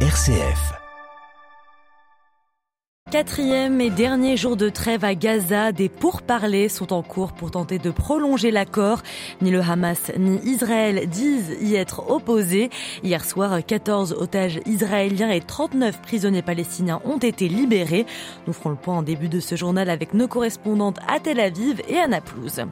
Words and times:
RCF. 0.00 0.85
Quatrième 3.08 3.80
et 3.80 3.88
dernier 3.88 4.36
jour 4.36 4.56
de 4.56 4.68
trêve 4.68 5.04
à 5.04 5.14
Gaza, 5.14 5.70
des 5.70 5.88
pourparlers 5.88 6.68
sont 6.68 6.92
en 6.92 7.04
cours 7.04 7.30
pour 7.30 7.52
tenter 7.52 7.78
de 7.78 7.92
prolonger 7.92 8.50
l'accord. 8.50 9.00
Ni 9.40 9.52
le 9.52 9.60
Hamas 9.60 10.10
ni 10.18 10.38
Israël 10.38 11.08
disent 11.08 11.56
y 11.60 11.76
être 11.76 12.10
opposés. 12.10 12.68
Hier 13.04 13.24
soir, 13.24 13.64
14 13.64 14.16
otages 14.18 14.58
israéliens 14.66 15.30
et 15.30 15.40
39 15.40 16.02
prisonniers 16.02 16.42
palestiniens 16.42 17.00
ont 17.04 17.18
été 17.18 17.48
libérés. 17.48 18.06
Nous 18.48 18.52
ferons 18.52 18.70
le 18.70 18.76
point 18.76 18.96
en 18.96 19.02
début 19.02 19.28
de 19.28 19.38
ce 19.38 19.54
journal 19.54 19.88
avec 19.88 20.12
nos 20.12 20.26
correspondantes 20.26 20.98
à 21.06 21.20
Tel 21.20 21.38
Aviv 21.38 21.80
et 21.88 21.98
à 21.98 22.08
Naplouse. 22.08 22.62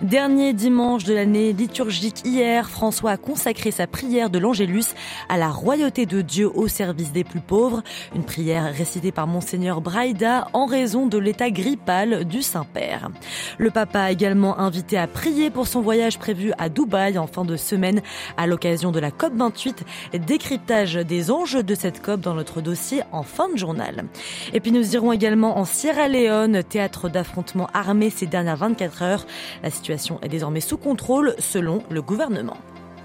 Dernier 0.00 0.54
dimanche 0.54 1.04
de 1.04 1.12
l'année 1.12 1.52
liturgique 1.52 2.24
hier, 2.24 2.70
François 2.70 3.10
a 3.10 3.16
consacré 3.18 3.70
sa 3.70 3.86
prière 3.86 4.30
de 4.30 4.38
l'Angélus 4.38 4.94
à 5.28 5.36
la 5.36 5.50
royauté 5.50 6.06
de 6.06 6.22
Dieu 6.22 6.50
au 6.54 6.66
service 6.66 7.12
des 7.12 7.24
plus 7.24 7.40
pauvres. 7.40 7.82
Une 8.14 8.24
prière 8.24 8.72
récitée 8.72 9.12
par 9.12 9.26
Monseigneur 9.26 9.81
Braïda 9.82 10.48
en 10.54 10.64
raison 10.64 11.06
de 11.06 11.18
l'état 11.18 11.50
grippal 11.50 12.24
du 12.24 12.40
Saint-Père. 12.40 13.10
Le 13.58 13.70
papa 13.70 14.00
a 14.00 14.10
également 14.10 14.58
invité 14.58 14.96
à 14.96 15.06
prier 15.06 15.50
pour 15.50 15.66
son 15.66 15.80
voyage 15.82 16.18
prévu 16.18 16.52
à 16.56 16.68
Dubaï 16.68 17.18
en 17.18 17.26
fin 17.26 17.44
de 17.44 17.56
semaine 17.56 18.00
à 18.36 18.46
l'occasion 18.46 18.92
de 18.92 19.00
la 19.00 19.10
COP28. 19.10 19.82
Décryptage 20.24 20.94
des 20.94 21.30
enjeux 21.30 21.62
de 21.62 21.74
cette 21.74 22.00
COP 22.00 22.20
dans 22.20 22.34
notre 22.34 22.60
dossier 22.60 23.02
en 23.12 23.22
fin 23.22 23.48
de 23.50 23.58
journal. 23.58 24.04
Et 24.52 24.60
puis 24.60 24.72
nous 24.72 24.94
irons 24.94 25.12
également 25.12 25.58
en 25.58 25.64
Sierra 25.64 26.08
Leone, 26.08 26.62
théâtre 26.62 27.08
d'affrontements 27.08 27.68
armés 27.74 28.10
ces 28.10 28.26
dernières 28.26 28.56
24 28.56 29.02
heures. 29.02 29.26
La 29.62 29.70
situation 29.70 30.18
est 30.22 30.28
désormais 30.28 30.60
sous 30.60 30.78
contrôle 30.78 31.34
selon 31.38 31.82
le 31.90 32.00
gouvernement. 32.00 32.56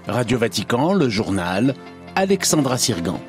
Radio 0.06 0.38
Vatican, 0.38 0.94
le 0.94 1.08
journal, 1.08 1.74
Alexandra 2.14 2.78
Sirgan. 2.78 3.20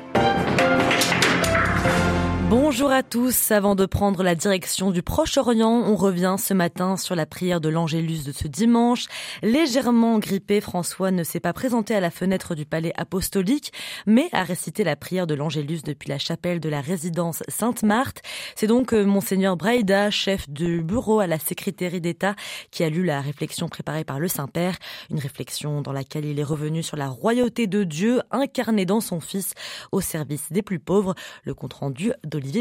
Bonjour 2.80 2.96
à 2.96 3.02
tous. 3.02 3.50
Avant 3.50 3.74
de 3.74 3.84
prendre 3.84 4.22
la 4.22 4.34
direction 4.34 4.90
du 4.90 5.02
Proche-Orient, 5.02 5.82
on 5.84 5.96
revient 5.96 6.36
ce 6.38 6.54
matin 6.54 6.96
sur 6.96 7.14
la 7.14 7.26
prière 7.26 7.60
de 7.60 7.68
l'Angélus 7.68 8.24
de 8.24 8.32
ce 8.32 8.48
dimanche. 8.48 9.04
Légèrement 9.42 10.18
grippé, 10.18 10.62
François 10.62 11.10
ne 11.10 11.22
s'est 11.22 11.40
pas 11.40 11.52
présenté 11.52 11.94
à 11.94 12.00
la 12.00 12.10
fenêtre 12.10 12.54
du 12.54 12.64
palais 12.64 12.94
apostolique, 12.96 13.74
mais 14.06 14.30
a 14.32 14.44
récité 14.44 14.82
la 14.82 14.96
prière 14.96 15.26
de 15.26 15.34
l'Angélus 15.34 15.82
depuis 15.84 16.08
la 16.08 16.16
chapelle 16.16 16.58
de 16.58 16.70
la 16.70 16.80
résidence 16.80 17.42
Sainte-Marthe. 17.48 18.22
C'est 18.56 18.66
donc 18.66 18.94
euh, 18.94 19.04
Monseigneur 19.04 19.58
Braïda, 19.58 20.10
chef 20.10 20.48
du 20.48 20.80
bureau 20.80 21.20
à 21.20 21.26
la 21.26 21.38
secrétaire 21.38 22.00
d'État, 22.00 22.34
qui 22.70 22.82
a 22.82 22.88
lu 22.88 23.04
la 23.04 23.20
réflexion 23.20 23.68
préparée 23.68 24.04
par 24.04 24.18
le 24.18 24.28
Saint-Père. 24.28 24.78
Une 25.10 25.18
réflexion 25.18 25.82
dans 25.82 25.92
laquelle 25.92 26.24
il 26.24 26.40
est 26.40 26.44
revenu 26.44 26.82
sur 26.82 26.96
la 26.96 27.08
royauté 27.08 27.66
de 27.66 27.84
Dieu 27.84 28.22
incarnée 28.30 28.86
dans 28.86 29.02
son 29.02 29.20
Fils 29.20 29.52
au 29.92 30.00
service 30.00 30.50
des 30.50 30.62
plus 30.62 30.78
pauvres. 30.78 31.14
Le 31.44 31.52
compte 31.52 31.74
rendu 31.74 32.14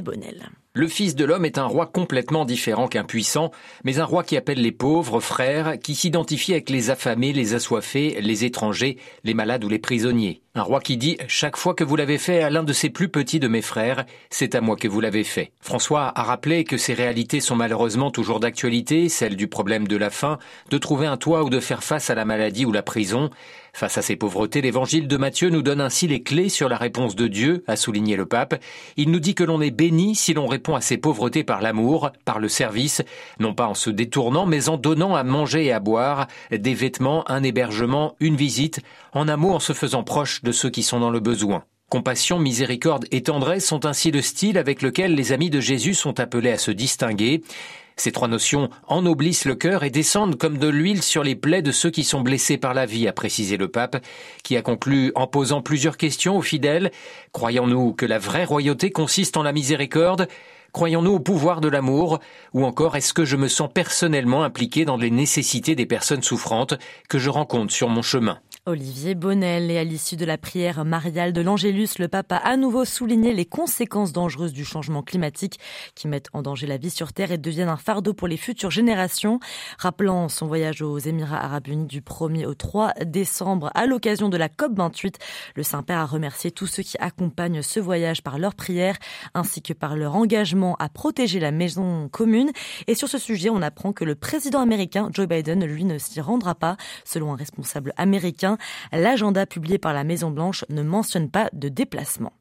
Brunelle. 0.09 0.49
Le 0.79 0.87
Fils 0.87 1.13
de 1.13 1.25
l'homme 1.25 1.43
est 1.43 1.57
un 1.57 1.65
roi 1.65 1.87
complètement 1.87 2.45
différent 2.45 2.87
qu'un 2.87 3.03
puissant, 3.03 3.51
mais 3.83 3.99
un 3.99 4.05
roi 4.05 4.23
qui 4.23 4.37
appelle 4.37 4.61
les 4.61 4.71
pauvres 4.71 5.19
frères, 5.19 5.77
qui 5.77 5.93
s'identifie 5.93 6.53
avec 6.53 6.69
les 6.69 6.89
affamés, 6.89 7.33
les 7.33 7.53
assoiffés, 7.53 8.17
les 8.21 8.45
étrangers, 8.45 8.95
les 9.25 9.33
malades 9.33 9.65
ou 9.65 9.67
les 9.67 9.77
prisonniers. 9.77 10.41
Un 10.55 10.63
roi 10.63 10.79
qui 10.79 10.97
dit 10.97 11.17
Chaque 11.27 11.57
fois 11.57 11.73
que 11.73 11.83
vous 11.83 11.95
l'avez 11.95 12.17
fait 12.17 12.41
à 12.41 12.49
l'un 12.49 12.63
de 12.63 12.73
ces 12.73 12.89
plus 12.89 13.09
petits 13.09 13.39
de 13.39 13.47
mes 13.47 13.61
frères, 13.61 14.05
c'est 14.29 14.55
à 14.55 14.61
moi 14.61 14.77
que 14.77 14.87
vous 14.87 14.99
l'avez 14.99 15.23
fait. 15.23 15.51
François 15.61 16.11
a 16.15 16.23
rappelé 16.23 16.63
que 16.63 16.77
ces 16.77 16.93
réalités 16.93 17.39
sont 17.39 17.55
malheureusement 17.55 18.09
toujours 18.09 18.39
d'actualité, 18.39 19.09
celle 19.09 19.35
du 19.35 19.47
problème 19.47 19.87
de 19.87 19.97
la 19.97 20.09
faim, 20.09 20.39
de 20.69 20.77
trouver 20.77 21.07
un 21.07 21.17
toit 21.17 21.43
ou 21.43 21.49
de 21.49 21.59
faire 21.59 21.83
face 21.83 22.09
à 22.09 22.15
la 22.15 22.25
maladie 22.25 22.65
ou 22.65 22.71
la 22.71 22.83
prison. 22.83 23.29
Face 23.73 23.97
à 23.97 24.01
ces 24.01 24.15
pauvretés, 24.15 24.61
l'évangile 24.61 25.07
de 25.07 25.17
Matthieu 25.17 25.49
nous 25.49 25.61
donne 25.61 25.79
ainsi 25.79 26.07
les 26.07 26.23
clés 26.23 26.49
sur 26.49 26.67
la 26.67 26.77
réponse 26.77 27.15
de 27.15 27.27
Dieu, 27.27 27.63
a 27.67 27.75
souligné 27.75 28.15
le 28.15 28.25
pape. 28.25 28.55
Il 28.97 29.11
nous 29.11 29.19
dit 29.19 29.35
que 29.35 29.43
l'on 29.43 29.61
est 29.61 29.71
béni 29.71 30.15
si 30.15 30.33
l'on 30.33 30.47
répond 30.47 30.68
à 30.75 30.81
ces 30.81 30.97
pauvretés 30.97 31.43
par 31.43 31.61
l'amour, 31.61 32.11
par 32.25 32.39
le 32.39 32.49
service, 32.49 33.01
non 33.39 33.53
pas 33.53 33.67
en 33.67 33.73
se 33.73 33.89
détournant, 33.89 34.45
mais 34.45 34.69
en 34.69 34.77
donnant 34.77 35.15
à 35.15 35.23
manger 35.23 35.65
et 35.65 35.71
à 35.71 35.79
boire, 35.79 36.27
des 36.51 36.73
vêtements, 36.73 37.29
un 37.29 37.43
hébergement, 37.43 38.15
une 38.19 38.35
visite, 38.35 38.81
en 39.13 39.27
un 39.27 39.37
mot 39.37 39.53
en 39.53 39.59
se 39.59 39.73
faisant 39.73 40.03
proche 40.03 40.43
de 40.43 40.51
ceux 40.51 40.69
qui 40.69 40.83
sont 40.83 40.99
dans 40.99 41.11
le 41.11 41.19
besoin. 41.19 41.63
Compassion, 41.89 42.37
miséricorde 42.37 43.05
et 43.09 43.23
tendresse 43.23 43.65
sont 43.65 43.87
ainsi 43.87 44.11
le 44.11 44.21
style 44.21 44.59
avec 44.59 44.83
lequel 44.83 45.15
les 45.15 45.31
amis 45.31 45.49
de 45.49 45.59
Jésus 45.59 45.95
sont 45.95 46.19
appelés 46.19 46.51
à 46.51 46.59
se 46.59 46.69
distinguer. 46.69 47.41
Ces 47.99 48.11
trois 48.13 48.27
notions 48.27 48.69
ennoblissent 48.87 49.43
le 49.43 49.55
cœur 49.55 49.83
et 49.83 49.89
descendent 49.89 50.37
comme 50.37 50.57
de 50.57 50.67
l'huile 50.67 51.01
sur 51.01 51.21
les 51.23 51.35
plaies 51.35 51.61
de 51.61 51.71
ceux 51.73 51.89
qui 51.89 52.05
sont 52.05 52.21
blessés 52.21 52.57
par 52.57 52.73
la 52.73 52.85
vie, 52.85 53.07
a 53.07 53.11
précisé 53.11 53.57
le 53.57 53.67
pape, 53.67 53.97
qui 54.43 54.55
a 54.55 54.61
conclu 54.61 55.11
en 55.15 55.27
posant 55.27 55.61
plusieurs 55.61 55.97
questions 55.97 56.37
aux 56.37 56.41
fidèles. 56.41 56.91
Croyons-nous 57.33 57.93
que 57.93 58.05
la 58.05 58.17
vraie 58.17 58.45
royauté 58.45 58.91
consiste 58.91 59.35
en 59.35 59.43
la 59.43 59.51
miséricorde? 59.51 60.29
Croyons-nous 60.73 61.13
au 61.13 61.19
pouvoir 61.19 61.61
de 61.61 61.67
l'amour 61.67 62.19
Ou 62.53 62.65
encore 62.65 62.95
est-ce 62.95 63.13
que 63.13 63.25
je 63.25 63.35
me 63.35 63.47
sens 63.47 63.69
personnellement 63.73 64.43
impliqué 64.43 64.85
dans 64.85 64.97
les 64.97 65.11
nécessités 65.11 65.75
des 65.75 65.85
personnes 65.85 66.23
souffrantes 66.23 66.75
que 67.07 67.19
je 67.19 67.29
rencontre 67.29 67.73
sur 67.73 67.89
mon 67.89 68.01
chemin? 68.01 68.39
Olivier 68.69 69.15
Bonnel. 69.15 69.71
Et 69.71 69.79
à 69.79 69.83
l'issue 69.83 70.15
de 70.15 70.25
la 70.25 70.37
prière 70.37 70.85
mariale 70.85 71.33
de 71.33 71.41
l'Angélus, 71.41 71.97
le 71.97 72.07
pape 72.07 72.31
a 72.31 72.37
à 72.37 72.55
nouveau 72.55 72.85
souligné 72.85 73.33
les 73.33 73.45
conséquences 73.45 74.13
dangereuses 74.13 74.53
du 74.53 74.63
changement 74.63 75.01
climatique 75.01 75.59
qui 75.95 76.07
mettent 76.07 76.29
en 76.33 76.43
danger 76.43 76.67
la 76.67 76.77
vie 76.77 76.91
sur 76.91 77.11
Terre 77.11 77.31
et 77.31 77.39
deviennent 77.39 77.69
un 77.69 77.77
fardeau 77.77 78.13
pour 78.13 78.27
les 78.27 78.37
futures 78.37 78.69
générations. 78.69 79.39
Rappelant 79.79 80.29
son 80.29 80.45
voyage 80.45 80.83
aux 80.83 80.99
Émirats 80.99 81.43
arabes 81.43 81.67
unis 81.67 81.87
du 81.87 82.01
1er 82.01 82.45
au 82.45 82.53
3 82.53 82.93
décembre 83.05 83.71
à 83.73 83.87
l'occasion 83.87 84.29
de 84.29 84.37
la 84.37 84.49
COP28, 84.49 85.15
le 85.55 85.63
Saint-Père 85.63 85.99
a 85.99 86.05
remercié 86.05 86.51
tous 86.51 86.67
ceux 86.67 86.83
qui 86.83 86.97
accompagnent 86.99 87.63
ce 87.63 87.79
voyage 87.79 88.21
par 88.21 88.37
leur 88.37 88.53
prière 88.53 88.97
ainsi 89.33 89.63
que 89.63 89.73
par 89.73 89.95
leur 89.95 90.15
engagement 90.15 90.75
à 90.77 90.89
protéger 90.89 91.39
la 91.39 91.51
maison 91.51 92.07
commune. 92.09 92.51
Et 92.85 92.93
sur 92.93 93.07
ce 93.07 93.17
sujet, 93.17 93.49
on 93.49 93.63
apprend 93.63 93.93
que 93.93 94.05
le 94.05 94.13
président 94.13 94.61
américain 94.61 95.09
Joe 95.11 95.27
Biden, 95.27 95.65
lui, 95.65 95.85
ne 95.85 95.97
s'y 95.97 96.21
rendra 96.21 96.53
pas, 96.53 96.77
selon 97.03 97.33
un 97.33 97.35
responsable 97.35 97.93
américain. 97.97 98.58
L'agenda 98.91 99.45
publié 99.45 99.77
par 99.77 99.93
la 99.93 100.03
Maison 100.03 100.31
Blanche 100.31 100.65
ne 100.69 100.83
mentionne 100.83 101.29
pas 101.29 101.49
de 101.53 101.69
déplacement. 101.69 102.33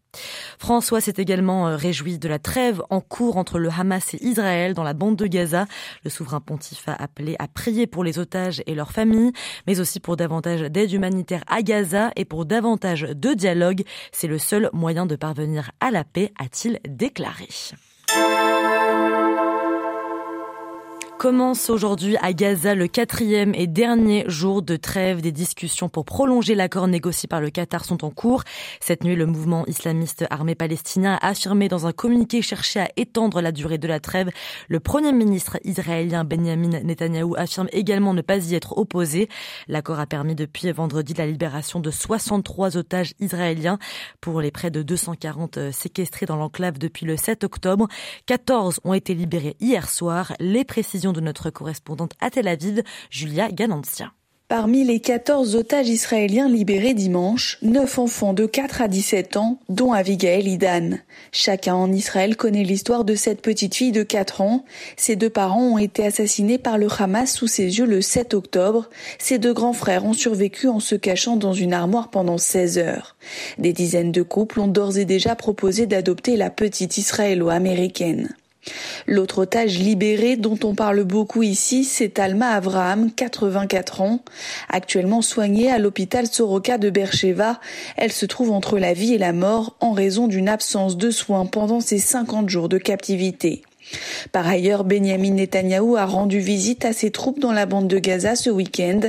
François 0.58 1.00
s'est 1.00 1.14
également 1.18 1.68
euh, 1.68 1.76
réjoui 1.76 2.18
de 2.18 2.28
la 2.28 2.38
trêve 2.38 2.82
en 2.90 3.00
cours 3.00 3.36
entre 3.36 3.58
le 3.58 3.68
Hamas 3.68 4.14
et 4.14 4.24
Israël 4.24 4.74
dans 4.74 4.82
la 4.82 4.94
bande 4.94 5.16
de 5.16 5.26
Gaza. 5.26 5.66
Le 6.04 6.10
souverain 6.10 6.40
pontife 6.40 6.88
a 6.88 6.94
appelé 6.94 7.36
à 7.38 7.46
prier 7.48 7.86
pour 7.86 8.04
les 8.04 8.18
otages 8.18 8.62
et 8.66 8.74
leurs 8.74 8.92
familles, 8.92 9.32
mais 9.66 9.80
aussi 9.80 10.00
pour 10.00 10.16
davantage 10.16 10.62
d'aide 10.62 10.92
humanitaire 10.92 11.44
à 11.46 11.62
Gaza 11.62 12.10
et 12.16 12.24
pour 12.24 12.46
davantage 12.46 13.02
de 13.02 13.34
dialogue. 13.34 13.82
C'est 14.12 14.28
le 14.28 14.38
seul 14.38 14.70
moyen 14.72 15.06
de 15.06 15.16
parvenir 15.16 15.70
à 15.80 15.90
la 15.90 16.04
paix, 16.04 16.32
a-t-il 16.38 16.80
déclaré. 16.88 17.48
Commence 21.18 21.68
aujourd'hui 21.68 22.16
à 22.22 22.32
Gaza 22.32 22.76
le 22.76 22.86
quatrième 22.86 23.52
et 23.52 23.66
dernier 23.66 24.22
jour 24.28 24.62
de 24.62 24.76
trêve. 24.76 25.20
Des 25.20 25.32
discussions 25.32 25.88
pour 25.88 26.04
prolonger 26.04 26.54
l'accord 26.54 26.86
négocié 26.86 27.26
par 27.26 27.40
le 27.40 27.50
Qatar 27.50 27.84
sont 27.84 28.04
en 28.04 28.10
cours. 28.10 28.44
Cette 28.78 29.02
nuit, 29.02 29.16
le 29.16 29.26
mouvement 29.26 29.66
islamiste 29.66 30.26
armé 30.30 30.54
palestinien 30.54 31.18
a 31.20 31.30
affirmé 31.30 31.66
dans 31.66 31.88
un 31.88 31.92
communiqué 31.92 32.40
chercher 32.40 32.78
à 32.78 32.88
étendre 32.96 33.40
la 33.40 33.50
durée 33.50 33.78
de 33.78 33.88
la 33.88 33.98
trêve. 33.98 34.30
Le 34.68 34.78
premier 34.78 35.12
ministre 35.12 35.58
israélien 35.64 36.22
Benjamin 36.22 36.84
Netanyahu 36.84 37.36
affirme 37.36 37.66
également 37.72 38.14
ne 38.14 38.22
pas 38.22 38.36
y 38.36 38.54
être 38.54 38.78
opposé. 38.78 39.28
L'accord 39.66 39.98
a 39.98 40.06
permis 40.06 40.36
depuis 40.36 40.70
vendredi 40.70 41.14
la 41.14 41.26
libération 41.26 41.80
de 41.80 41.90
63 41.90 42.76
otages 42.76 43.14
israéliens 43.18 43.80
pour 44.20 44.40
les 44.40 44.52
près 44.52 44.70
de 44.70 44.82
240 44.82 45.72
séquestrés 45.72 46.26
dans 46.26 46.36
l'enclave 46.36 46.78
depuis 46.78 47.06
le 47.06 47.16
7 47.16 47.42
octobre. 47.42 47.88
14 48.26 48.78
ont 48.84 48.94
été 48.94 49.14
libérés 49.14 49.56
hier 49.58 49.90
soir. 49.90 50.32
Les 50.38 50.64
précisions 50.64 51.07
de 51.12 51.20
notre 51.20 51.50
correspondante 51.50 52.12
à 52.20 52.30
Tel 52.30 52.48
Aviv, 52.48 52.82
Julia 53.10 53.50
Ganantia. 53.50 54.12
Parmi 54.48 54.82
les 54.82 54.98
14 54.98 55.56
otages 55.56 55.90
israéliens 55.90 56.48
libérés 56.48 56.94
dimanche, 56.94 57.58
9 57.60 57.98
enfants 57.98 58.32
de 58.32 58.46
4 58.46 58.80
à 58.80 58.88
17 58.88 59.36
ans, 59.36 59.60
dont 59.68 59.92
Abigail 59.92 60.48
Idan. 60.48 60.92
Chacun 61.32 61.74
en 61.74 61.92
Israël 61.92 62.34
connaît 62.34 62.64
l'histoire 62.64 63.04
de 63.04 63.14
cette 63.14 63.42
petite 63.42 63.74
fille 63.74 63.92
de 63.92 64.02
4 64.02 64.40
ans. 64.40 64.64
Ses 64.96 65.16
deux 65.16 65.28
parents 65.28 65.74
ont 65.74 65.76
été 65.76 66.06
assassinés 66.06 66.56
par 66.56 66.78
le 66.78 66.88
Hamas 66.98 67.30
sous 67.30 67.46
ses 67.46 67.76
yeux 67.76 67.84
le 67.84 68.00
7 68.00 68.32
octobre. 68.32 68.88
Ses 69.18 69.38
deux 69.38 69.52
grands 69.52 69.74
frères 69.74 70.06
ont 70.06 70.14
survécu 70.14 70.66
en 70.68 70.80
se 70.80 70.94
cachant 70.94 71.36
dans 71.36 71.52
une 71.52 71.74
armoire 71.74 72.08
pendant 72.08 72.38
16 72.38 72.78
heures. 72.78 73.16
Des 73.58 73.74
dizaines 73.74 74.12
de 74.12 74.22
couples 74.22 74.60
ont 74.60 74.68
d'ores 74.68 74.96
et 74.96 75.04
déjà 75.04 75.36
proposé 75.36 75.84
d'adopter 75.84 76.36
la 76.36 76.48
petite 76.48 76.96
israélo-américaine. 76.96 78.30
L'autre 79.06 79.38
otage 79.38 79.78
libéré 79.78 80.36
dont 80.36 80.58
on 80.64 80.74
parle 80.74 81.04
beaucoup 81.04 81.42
ici, 81.42 81.84
c'est 81.84 82.18
Alma 82.18 82.50
Avraham, 82.50 83.10
84 83.12 84.00
ans. 84.00 84.20
Actuellement 84.68 85.22
soignée 85.22 85.70
à 85.70 85.78
l'hôpital 85.78 86.26
Soroka 86.26 86.78
de 86.78 86.90
Bercheva, 86.90 87.60
elle 87.96 88.12
se 88.12 88.26
trouve 88.26 88.50
entre 88.50 88.78
la 88.78 88.92
vie 88.92 89.14
et 89.14 89.18
la 89.18 89.32
mort 89.32 89.76
en 89.80 89.92
raison 89.92 90.28
d'une 90.28 90.48
absence 90.48 90.96
de 90.96 91.10
soins 91.10 91.46
pendant 91.46 91.80
ses 91.80 91.98
50 91.98 92.48
jours 92.48 92.68
de 92.68 92.78
captivité. 92.78 93.62
Par 94.32 94.46
ailleurs, 94.46 94.84
Benjamin 94.84 95.32
Netanyahou 95.32 95.96
a 95.96 96.04
rendu 96.04 96.38
visite 96.38 96.84
à 96.84 96.92
ses 96.92 97.10
troupes 97.10 97.40
dans 97.40 97.52
la 97.52 97.66
bande 97.66 97.88
de 97.88 97.98
Gaza 97.98 98.36
ce 98.36 98.50
week-end. 98.50 99.00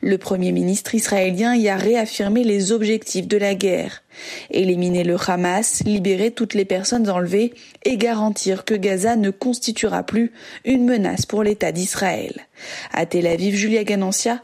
Le 0.00 0.18
premier 0.18 0.52
ministre 0.52 0.94
israélien 0.94 1.54
y 1.54 1.68
a 1.68 1.76
réaffirmé 1.76 2.44
les 2.44 2.72
objectifs 2.72 3.28
de 3.28 3.36
la 3.36 3.54
guerre. 3.54 4.02
Éliminer 4.50 5.04
le 5.04 5.16
Hamas, 5.26 5.82
libérer 5.84 6.30
toutes 6.30 6.54
les 6.54 6.64
personnes 6.64 7.08
enlevées 7.08 7.54
et 7.84 7.96
garantir 7.96 8.64
que 8.64 8.74
Gaza 8.74 9.16
ne 9.16 9.30
constituera 9.30 10.02
plus 10.02 10.32
une 10.64 10.84
menace 10.84 11.24
pour 11.24 11.42
l'État 11.42 11.72
d'Israël. 11.72 12.34
À 12.92 13.06
Tel 13.06 13.26
Aviv, 13.26 13.54
Julia 13.54 13.84
Ganancia 13.84 14.42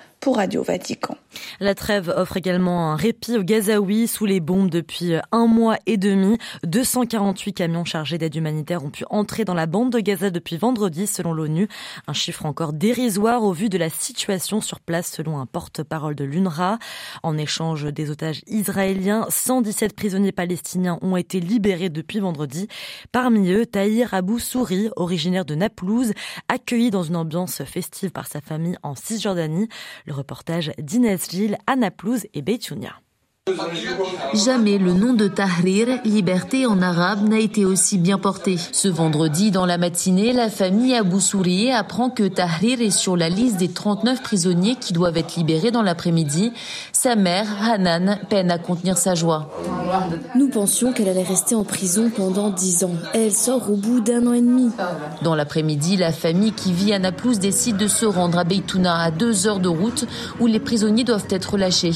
La 1.61 1.75
trêve 1.75 2.13
offre 2.17 2.37
également 2.37 2.93
un 2.93 2.97
répit 2.97 3.37
aux 3.37 3.43
Gazaouis 3.43 4.09
sous 4.09 4.27
les 4.27 4.41
bombes 4.41 4.71
depuis 4.71 5.15
un 5.33 5.47
mois 5.47 5.77
et 5.87 5.97
demi. 5.97 6.39
248 6.65 7.53
camions 7.53 7.85
chargés 7.85 8.19
d'aide 8.19 8.35
humanitaire 8.35 8.85
ont 8.85 8.91
pu 8.91 9.05
entrer 9.11 9.45
dans 9.45 9.55
la 9.55 9.67
bande 9.67 9.91
de 9.91 10.01
Gaza 10.01 10.31
depuis 10.31 10.57
vendredi 10.57 11.07
selon 11.07 11.33
l'ONU. 11.33 11.69
Un 12.07 12.13
chiffre 12.13 12.47
encore 12.47 12.73
dérisoire 12.73 13.43
au 13.43 13.53
vu 13.53 13.69
de 13.69 13.79
la 13.79 13.91
situation 13.91 14.61
sur 14.61 14.81
place 14.81 15.11
selon 15.11 15.39
un 15.39 15.47
porte-parole 15.47 16.15
de 16.15 16.25
l'UNRWA. 16.25 16.79
En 17.23 17.37
échange 17.37 17.85
des 17.85 18.11
otages 18.11 18.43
israéliens, 18.47 19.27
117 19.29 19.95
prisonniers 19.95 20.33
palestiniens 20.33 20.99
ont 21.03 21.17
été 21.17 21.41
libérés 21.41 21.91
depuis 21.91 22.21
vendredi. 22.21 22.69
Parmi 23.13 23.51
eux, 23.51 23.67
Tahir 23.67 24.15
Abou 24.15 24.39
Souri, 24.39 24.89
originaire 24.97 25.45
de 25.45 25.55
Naplouse, 25.55 26.13
accueilli 26.49 26.91
dans 26.91 27.03
une 27.03 27.17
ambiance 27.17 27.63
festive 27.65 28.11
par 28.11 28.27
sa 28.27 28.41
famille 28.41 28.77
en 28.83 28.95
Cisjordanie. 28.95 29.69
Reportage 30.15 30.73
d'Inès 30.79 31.31
Gilles, 31.31 31.59
Naplouse 31.77 32.27
et 32.33 32.43
Beitunia. 32.43 33.04
Jamais 34.33 34.79
le 34.79 34.95
nom 34.95 35.13
de 35.13 35.29
Tahrir, 35.29 36.01
liberté 36.07 36.65
en 36.65 36.81
arabe, 36.81 37.29
n'a 37.29 37.39
été 37.39 37.67
aussi 37.67 37.99
bien 37.99 38.17
porté. 38.17 38.57
Ce 38.73 38.89
vendredi, 38.89 39.51
dans 39.51 39.67
la 39.67 39.77
matinée, 39.77 40.33
la 40.33 40.49
famille 40.49 40.95
Abou 40.95 41.21
Sourié 41.21 41.71
apprend 41.71 42.09
que 42.09 42.27
Tahrir 42.27 42.81
est 42.81 42.91
sur 42.91 43.19
la 43.19 43.29
liste 43.29 43.59
des 43.59 43.69
39 43.69 44.23
prisonniers 44.23 44.77
qui 44.77 44.95
doivent 44.95 45.19
être 45.19 45.37
libérés 45.37 45.71
dans 45.71 45.83
l'après-midi. 45.83 46.55
Sa 46.93 47.17
mère, 47.17 47.47
Hanan, 47.63 48.19
peine 48.31 48.51
à 48.51 48.57
contenir 48.57 48.97
sa 48.97 49.15
joie. 49.15 49.51
Nous 50.35 50.49
pensions 50.49 50.95
qu'elle 50.95 51.09
allait 51.09 51.23
rester 51.23 51.55
en 51.55 51.65
prison 51.65 52.11
pendant 52.17 52.49
10 52.49 52.85
ans. 52.85 52.95
Elle 53.13 53.31
sort 53.31 53.71
au 53.71 53.77
bout 53.77 54.01
d'un 54.01 54.27
an 54.27 54.33
et 54.33 54.41
demi. 54.41 54.71
Dans 55.21 55.35
l'après-midi, 55.35 55.99
la 55.99 56.13
famille 56.13 56.53
qui 56.53 56.73
vit 56.73 56.95
à 56.95 56.99
Naplouse 56.99 57.41
décide 57.41 57.77
de 57.77 57.89
se 57.89 58.07
rendre 58.07 58.39
à 58.39 58.45
Beitouna, 58.45 59.03
à 59.03 59.11
deux 59.11 59.47
heures 59.47 59.61
de 59.61 59.69
route, 59.69 60.07
où 60.41 60.47
les 60.47 60.61
prisonniers 60.61 61.05
doivent 61.05 61.29
être 61.29 61.53
relâchés. 61.53 61.93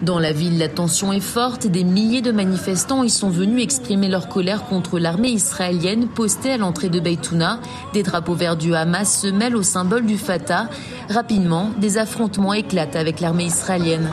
Dans 0.00 0.20
la 0.20 0.32
ville, 0.32 0.58
la 0.58 0.68
tension 0.68 0.91
est 0.92 1.20
forte. 1.20 1.66
Des 1.66 1.84
milliers 1.84 2.20
de 2.20 2.32
manifestants 2.32 3.02
y 3.02 3.08
sont 3.08 3.30
venus 3.30 3.62
exprimer 3.62 4.08
leur 4.08 4.28
colère 4.28 4.64
contre 4.64 4.98
l'armée 4.98 5.30
israélienne 5.30 6.06
postée 6.06 6.52
à 6.52 6.56
l'entrée 6.58 6.90
de 6.90 7.00
Beitouna. 7.00 7.60
Des 7.94 8.02
drapeaux 8.02 8.34
verts 8.34 8.56
du 8.56 8.74
Hamas 8.74 9.22
se 9.22 9.26
mêlent 9.26 9.56
au 9.56 9.62
symbole 9.62 10.04
du 10.04 10.18
Fatah. 10.18 10.68
Rapidement, 11.08 11.70
des 11.78 11.96
affrontements 11.96 12.52
éclatent 12.52 12.96
avec 12.96 13.20
l'armée 13.20 13.46
israélienne. 13.46 14.10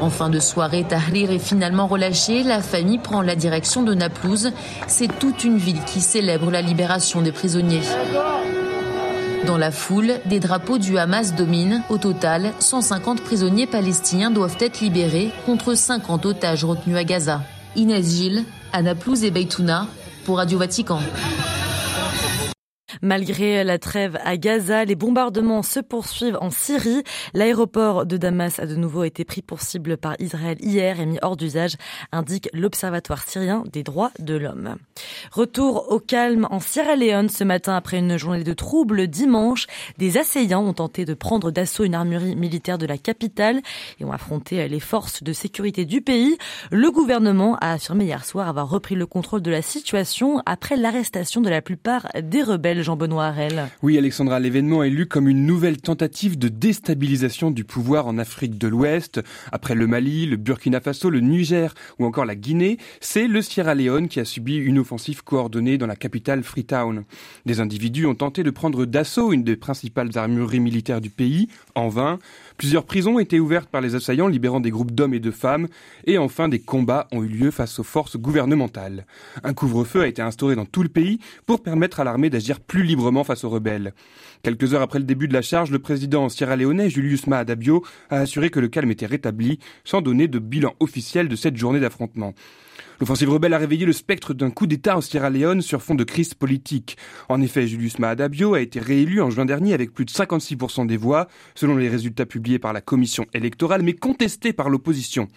En 0.00 0.10
fin 0.10 0.28
de 0.28 0.40
soirée, 0.40 0.84
Tahrir 0.84 1.30
est 1.30 1.38
finalement 1.38 1.86
relâché. 1.86 2.42
La 2.42 2.60
famille 2.60 2.98
prend 2.98 3.22
la 3.22 3.36
direction 3.36 3.82
de 3.82 3.94
Naplouse. 3.94 4.50
C'est 4.88 5.18
toute 5.18 5.44
une 5.44 5.56
ville 5.56 5.82
qui 5.86 6.00
célèbre 6.00 6.50
la 6.50 6.60
libération 6.60 7.22
des 7.22 7.32
prisonniers. 7.32 7.82
Dans 9.46 9.58
la 9.58 9.72
foule, 9.72 10.20
des 10.26 10.38
drapeaux 10.38 10.78
du 10.78 10.98
Hamas 10.98 11.34
dominent. 11.34 11.82
Au 11.88 11.98
total, 11.98 12.52
150 12.60 13.22
prisonniers 13.22 13.66
palestiniens 13.66 14.30
doivent 14.30 14.56
être 14.60 14.80
libérés 14.80 15.32
contre 15.46 15.74
50 15.74 16.26
otages 16.26 16.64
retenus 16.64 16.96
à 16.96 17.02
Gaza. 17.02 17.42
Inès 17.74 18.06
Gilles, 18.06 18.44
Naplouse 18.80 19.24
et 19.24 19.30
Beitouna 19.30 19.88
pour 20.24 20.36
Radio 20.36 20.58
Vatican. 20.58 21.00
Malgré 23.04 23.64
la 23.64 23.80
trêve 23.80 24.16
à 24.24 24.36
Gaza, 24.36 24.84
les 24.84 24.94
bombardements 24.94 25.64
se 25.64 25.80
poursuivent 25.80 26.38
en 26.40 26.50
Syrie. 26.50 27.02
L'aéroport 27.34 28.06
de 28.06 28.16
Damas 28.16 28.60
a 28.60 28.66
de 28.66 28.76
nouveau 28.76 29.02
été 29.02 29.24
pris 29.24 29.42
pour 29.42 29.60
cible 29.60 29.96
par 29.96 30.14
Israël 30.20 30.56
hier 30.60 31.00
et 31.00 31.06
mis 31.06 31.18
hors 31.20 31.36
d'usage, 31.36 31.74
indique 32.12 32.48
l'Observatoire 32.52 33.24
syrien 33.24 33.64
des 33.72 33.82
droits 33.82 34.12
de 34.20 34.36
l'homme. 34.36 34.76
Retour 35.32 35.90
au 35.90 35.98
calme 35.98 36.46
en 36.52 36.60
Sierra 36.60 36.94
Leone 36.94 37.28
ce 37.28 37.42
matin 37.42 37.74
après 37.74 37.98
une 37.98 38.16
journée 38.16 38.44
de 38.44 38.52
troubles 38.52 39.08
dimanche. 39.08 39.66
Des 39.98 40.16
assaillants 40.16 40.64
ont 40.64 40.74
tenté 40.74 41.04
de 41.04 41.14
prendre 41.14 41.50
d'assaut 41.50 41.82
une 41.82 41.96
armurerie 41.96 42.36
militaire 42.36 42.78
de 42.78 42.86
la 42.86 42.98
capitale 42.98 43.62
et 43.98 44.04
ont 44.04 44.12
affronté 44.12 44.68
les 44.68 44.80
forces 44.80 45.24
de 45.24 45.32
sécurité 45.32 45.84
du 45.84 46.02
pays. 46.02 46.38
Le 46.70 46.92
gouvernement 46.92 47.56
a 47.60 47.72
affirmé 47.72 48.04
hier 48.04 48.24
soir 48.24 48.48
avoir 48.48 48.68
repris 48.68 48.94
le 48.94 49.06
contrôle 49.06 49.42
de 49.42 49.50
la 49.50 49.62
situation 49.62 50.40
après 50.46 50.76
l'arrestation 50.76 51.40
de 51.40 51.50
la 51.50 51.62
plupart 51.62 52.06
des 52.22 52.44
rebelles 52.44 52.91
benoît. 52.96 53.34
Oui, 53.82 53.98
Alexandra, 53.98 54.40
l'événement 54.40 54.82
est 54.82 54.90
lu 54.90 55.06
comme 55.06 55.28
une 55.28 55.46
nouvelle 55.46 55.80
tentative 55.80 56.38
de 56.38 56.48
déstabilisation 56.48 57.50
du 57.50 57.64
pouvoir 57.64 58.06
en 58.06 58.18
Afrique 58.18 58.58
de 58.58 58.68
l'Ouest. 58.68 59.20
Après 59.52 59.74
le 59.74 59.86
Mali, 59.86 60.26
le 60.26 60.36
Burkina 60.36 60.80
Faso, 60.80 61.10
le 61.10 61.20
Niger 61.20 61.74
ou 61.98 62.04
encore 62.04 62.24
la 62.24 62.34
Guinée, 62.34 62.78
c'est 63.00 63.26
le 63.26 63.42
Sierra 63.42 63.74
Leone 63.74 64.08
qui 64.08 64.20
a 64.20 64.24
subi 64.24 64.56
une 64.56 64.78
offensive 64.78 65.24
coordonnée 65.24 65.78
dans 65.78 65.86
la 65.86 65.96
capitale 65.96 66.42
Freetown. 66.42 67.04
Des 67.46 67.60
individus 67.60 68.06
ont 68.06 68.14
tenté 68.14 68.42
de 68.42 68.50
prendre 68.50 68.84
d'assaut 68.84 69.32
une 69.32 69.44
des 69.44 69.56
principales 69.56 70.10
armureries 70.16 70.60
militaires 70.60 71.00
du 71.00 71.10
pays, 71.10 71.48
en 71.74 71.88
vain. 71.88 72.18
Plusieurs 72.56 72.84
prisons 72.84 73.16
ont 73.16 73.18
été 73.18 73.40
ouvertes 73.40 73.68
par 73.68 73.80
les 73.80 73.94
assaillants, 73.94 74.28
libérant 74.28 74.60
des 74.60 74.70
groupes 74.70 74.92
d'hommes 74.92 75.14
et 75.14 75.20
de 75.20 75.30
femmes, 75.30 75.68
et 76.06 76.18
enfin 76.18 76.48
des 76.48 76.60
combats 76.60 77.08
ont 77.12 77.22
eu 77.22 77.28
lieu 77.28 77.50
face 77.50 77.78
aux 77.78 77.84
forces 77.84 78.16
gouvernementales. 78.16 79.06
Un 79.42 79.54
couvre-feu 79.54 80.02
a 80.02 80.06
été 80.06 80.22
instauré 80.22 80.54
dans 80.54 80.66
tout 80.66 80.82
le 80.82 80.88
pays 80.88 81.18
pour 81.46 81.62
permettre 81.62 82.00
à 82.00 82.04
l'armée 82.04 82.30
d'agir 82.30 82.60
plus 82.60 82.81
librement 82.82 83.24
face 83.24 83.44
aux 83.44 83.50
rebelles. 83.50 83.94
Quelques 84.42 84.74
heures 84.74 84.82
après 84.82 84.98
le 84.98 85.04
début 85.04 85.28
de 85.28 85.32
la 85.32 85.42
charge, 85.42 85.70
le 85.70 85.78
président 85.78 86.28
sierra-léonais 86.28 86.90
Julius 86.90 87.26
Maada 87.26 87.54
Bio 87.54 87.84
a 88.10 88.18
assuré 88.18 88.50
que 88.50 88.60
le 88.60 88.68
calme 88.68 88.90
était 88.90 89.06
rétabli, 89.06 89.58
sans 89.84 90.00
donner 90.00 90.28
de 90.28 90.38
bilan 90.38 90.74
officiel 90.80 91.28
de 91.28 91.36
cette 91.36 91.56
journée 91.56 91.80
d'affrontement. 91.80 92.34
L'offensive 93.00 93.30
rebelle 93.30 93.54
a 93.54 93.58
réveillé 93.58 93.86
le 93.86 93.92
spectre 93.92 94.34
d'un 94.34 94.50
coup 94.50 94.66
d'État 94.66 94.96
en 94.96 95.00
Sierra 95.00 95.30
Leone 95.30 95.62
sur 95.62 95.82
fond 95.82 95.94
de 95.94 96.04
crise 96.04 96.34
politique. 96.34 96.96
En 97.28 97.40
effet, 97.40 97.66
Julius 97.66 97.98
Maada 97.98 98.28
Bio 98.28 98.54
a 98.54 98.60
été 98.60 98.80
réélu 98.80 99.20
en 99.20 99.30
juin 99.30 99.44
dernier 99.44 99.74
avec 99.74 99.92
plus 99.92 100.04
de 100.04 100.10
56% 100.10 100.86
des 100.86 100.96
voix, 100.96 101.28
selon 101.54 101.76
les 101.76 101.88
résultats 101.88 102.26
publiés 102.26 102.58
par 102.58 102.72
la 102.72 102.80
commission 102.80 103.26
électorale, 103.34 103.82
mais 103.82 103.94
contestés 103.94 104.52
par 104.52 104.70
l'opposition. 104.70 105.28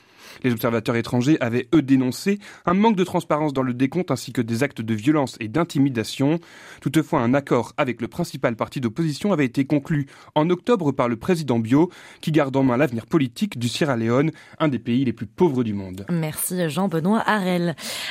Les 0.44 0.52
observateurs 0.52 0.96
étrangers 0.96 1.38
avaient, 1.40 1.68
eux, 1.74 1.82
dénoncé 1.82 2.40
un 2.66 2.74
manque 2.74 2.96
de 2.96 3.04
transparence 3.04 3.54
dans 3.54 3.64
le 3.64 3.74
décompte 3.74 4.12
ainsi 4.12 4.34
que 4.34 4.42
des 4.42 4.64
actes 4.64 4.82
de 4.82 4.94
violence 4.94 5.38
et 5.40 5.48
d'intimidation. 5.48 6.40
Toutefois, 6.82 7.22
un 7.22 7.34
accord 7.34 7.74
avec 7.78 8.02
le 8.02 8.08
principal 8.08 8.56
parti 8.56 8.82
d'opposition 8.82 9.34
avait 9.34 9.46
été 9.46 9.66
conclu 9.66 10.08
en 10.36 10.50
octobre 10.50 10.92
par 10.92 11.08
le 11.08 11.16
président 11.16 11.60
Bio, 11.60 11.90
qui 12.22 12.32
garde 12.32 12.56
en 12.56 12.64
main 12.64 12.78
l'avenir 12.78 13.06
politique 13.06 13.58
du 13.58 13.68
Sierra 13.68 13.96
Leone, 13.96 14.32
un 14.60 14.68
des 14.68 14.80
pays 14.80 15.06
les 15.06 15.14
plus 15.14 15.28
pauvres 15.28 15.64
du 15.64 15.74
monde. 15.74 16.06
Merci 16.10 16.70
Jean-Benoît 16.70 17.24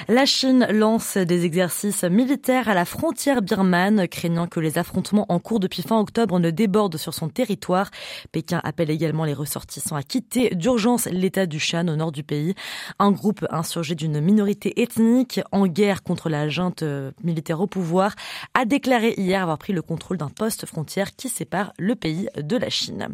La 0.08 0.26
Chine 0.26 0.66
lance 0.70 1.16
des 1.16 1.44
exercices 1.44 2.04
militaires 2.04 2.68
à 2.68 2.74
la 2.74 2.84
frontière 2.84 3.42
birmane, 3.42 4.08
craignant 4.08 4.46
que 4.46 4.60
les 4.60 4.78
affrontements 4.78 5.26
en 5.28 5.38
cours 5.38 5.60
depuis 5.60 5.82
fin 5.82 5.98
octobre 5.98 6.38
ne 6.38 6.50
débordent 6.50 6.96
sur 6.96 7.14
son 7.14 7.28
territoire. 7.28 7.90
Pékin 8.32 8.60
appelle 8.64 8.90
également 8.90 9.24
les 9.24 9.34
ressortissants 9.34 9.96
à 9.96 10.02
quitter 10.02 10.54
d'urgence 10.54 11.06
l'état 11.06 11.46
du 11.46 11.58
Shan 11.58 11.88
au 11.88 11.96
nord 11.96 12.12
du 12.12 12.22
pays. 12.22 12.54
Un 12.98 13.12
groupe 13.12 13.46
insurgé 13.50 13.94
d'une 13.94 14.20
minorité 14.20 14.82
ethnique 14.82 15.40
en 15.52 15.66
guerre 15.66 16.02
contre 16.02 16.28
la 16.28 16.48
junte 16.48 16.82
euh, 16.82 17.12
militaire 17.22 17.60
au 17.60 17.66
pouvoir 17.66 18.14
a 18.54 18.64
déclaré 18.64 19.14
hier 19.16 19.42
avoir 19.42 19.58
pris 19.58 19.72
le 19.72 19.82
contrôle 19.82 20.16
d'un 20.16 20.28
poste 20.28 20.66
frontière 20.66 21.14
qui 21.16 21.28
sépare 21.28 21.72
le 21.78 21.94
pays 21.94 22.28
de 22.36 22.56
la 22.56 22.70
Chine. 22.70 23.08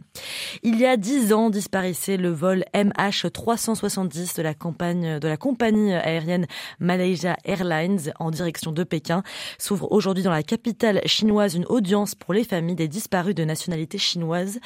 Il 0.63 0.79
y 0.79 0.87
a 0.87 0.97
dix 0.97 1.33
ans 1.33 1.51
disparaissait 1.51 2.17
le 2.17 2.31
vol 2.31 2.65
MH370 2.75 4.37
de 4.37 4.43
la, 4.43 4.55
campagne, 4.55 5.19
de 5.19 5.29
la 5.29 5.37
compagnie 5.37 5.90
aérienne 5.95 6.47
Malaysia 6.79 7.37
Airlines 7.45 8.13
en 8.19 8.31
direction 8.31 8.73
de 8.73 8.85
Pékin. 8.85 9.23
S'ouvre 9.59 9.91
aujourd'hui 9.93 10.23
dans 10.23 10.31
la 10.31 10.43
capitale 10.43 11.01
chinoise 11.07 11.55
une 11.55 11.67
audience 11.67 12.15
pour 12.15 12.35
les 12.35 12.45
familles 12.45 12.77
des 12.77 12.89
disparus 12.89 13.35
de 13.35 13.45
nationalité 13.45 13.99
chinoise, 13.99 14.59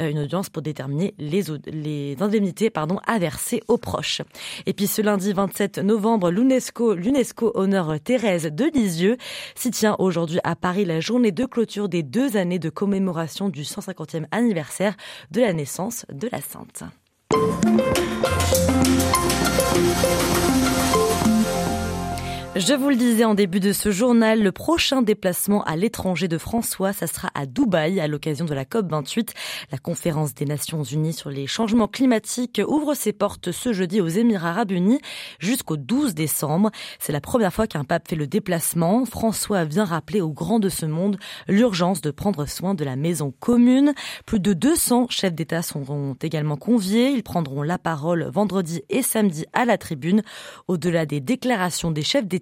euh, 0.00 0.10
une 0.10 0.18
audience 0.18 0.48
pour 0.48 0.62
déterminer 0.62 1.14
les, 1.18 2.16
indemnités 2.20 2.70
pardon, 2.70 2.98
à 3.06 3.18
verser 3.18 3.62
aux 3.68 3.78
proches. 3.78 4.22
Et 4.66 4.72
puis 4.72 4.86
ce 4.86 5.02
lundi 5.02 5.32
27 5.32 5.78
novembre, 5.78 6.30
l'UNESCO, 6.30 6.94
l'UNESCO 6.94 7.52
honore 7.54 7.94
Thérèse 8.02 8.44
de 8.44 8.70
Lisieux. 8.72 9.16
S'y 9.54 9.70
tient 9.70 9.96
aujourd'hui 9.98 10.40
à 10.44 10.56
Paris 10.56 10.84
la 10.84 11.00
journée 11.00 11.32
de 11.32 11.44
clôture 11.44 11.88
des 11.88 12.02
deux 12.02 12.36
années 12.36 12.58
de 12.58 12.70
commémoration 12.70 13.48
du 13.48 13.62
150e 13.62 14.26
anniversaire 14.30 14.96
de 15.30 15.40
la 15.40 15.52
naissance 15.52 16.06
de 16.12 16.28
la 16.30 16.40
Sainte. 16.40 16.84
Je 22.56 22.72
vous 22.72 22.88
le 22.88 22.96
disais 22.96 23.24
en 23.24 23.34
début 23.34 23.60
de 23.60 23.72
ce 23.72 23.90
journal, 23.90 24.42
le 24.42 24.52
prochain 24.52 25.02
déplacement 25.02 25.62
à 25.64 25.76
l'étranger 25.76 26.28
de 26.28 26.38
François, 26.38 26.94
ça 26.94 27.06
sera 27.06 27.30
à 27.34 27.44
Dubaï 27.44 28.00
à 28.00 28.08
l'occasion 28.08 28.46
de 28.46 28.54
la 28.54 28.64
COP28. 28.64 29.28
La 29.70 29.78
conférence 29.78 30.34
des 30.34 30.46
Nations 30.46 30.82
Unies 30.82 31.12
sur 31.12 31.28
les 31.30 31.46
changements 31.46 31.86
climatiques 31.88 32.60
ouvre 32.66 32.94
ses 32.94 33.12
portes 33.12 33.52
ce 33.52 33.72
jeudi 33.74 34.00
aux 34.00 34.08
Émirats 34.08 34.50
Arabes 34.50 34.72
Unis 34.72 34.98
jusqu'au 35.38 35.76
12 35.76 36.14
décembre. 36.14 36.70
C'est 36.98 37.12
la 37.12 37.20
première 37.20 37.52
fois 37.52 37.66
qu'un 37.66 37.84
pape 37.84 38.08
fait 38.08 38.16
le 38.16 38.26
déplacement. 38.26 39.04
François 39.04 39.64
vient 39.64 39.84
rappeler 39.84 40.22
aux 40.22 40.32
grands 40.32 40.58
de 40.58 40.70
ce 40.70 40.86
monde 40.86 41.18
l'urgence 41.48 42.00
de 42.00 42.10
prendre 42.10 42.46
soin 42.46 42.74
de 42.74 42.84
la 42.84 42.96
maison 42.96 43.32
commune. 43.38 43.92
Plus 44.24 44.40
de 44.40 44.54
200 44.54 45.08
chefs 45.10 45.34
d'État 45.34 45.62
seront 45.62 46.16
également 46.22 46.56
conviés. 46.56 47.10
Ils 47.10 47.22
prendront 47.22 47.62
la 47.62 47.78
parole 47.78 48.24
vendredi 48.32 48.82
et 48.88 49.02
samedi 49.02 49.44
à 49.52 49.66
la 49.66 49.76
tribune. 49.76 50.22
Au-delà 50.66 51.04
des 51.04 51.20
déclarations 51.20 51.90
des 51.90 52.02
chefs 52.02 52.26
d'État, 52.26 52.37